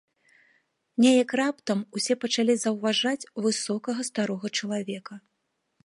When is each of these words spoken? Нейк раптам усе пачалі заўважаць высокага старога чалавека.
Нейк 1.05 1.35
раптам 1.41 1.79
усе 1.99 2.13
пачалі 2.23 2.53
заўважаць 2.63 3.29
высокага 3.47 4.01
старога 4.13 4.47
чалавека. 4.61 5.13